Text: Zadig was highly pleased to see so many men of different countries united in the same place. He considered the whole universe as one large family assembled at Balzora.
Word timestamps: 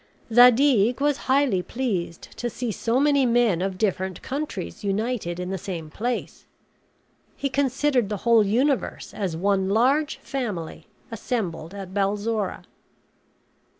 Zadig 0.33 0.99
was 0.99 1.17
highly 1.29 1.61
pleased 1.61 2.35
to 2.37 2.49
see 2.49 2.71
so 2.71 2.99
many 2.99 3.23
men 3.27 3.61
of 3.61 3.77
different 3.77 4.23
countries 4.23 4.83
united 4.83 5.39
in 5.39 5.51
the 5.51 5.59
same 5.59 5.91
place. 5.91 6.47
He 7.35 7.49
considered 7.49 8.09
the 8.09 8.17
whole 8.25 8.43
universe 8.43 9.13
as 9.13 9.37
one 9.37 9.69
large 9.69 10.17
family 10.17 10.87
assembled 11.11 11.75
at 11.75 11.93
Balzora. 11.93 12.63